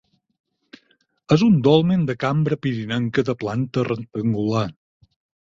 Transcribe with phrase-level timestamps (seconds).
[1.35, 4.67] És un dolmen de cambra pirinenca de planta rectangular.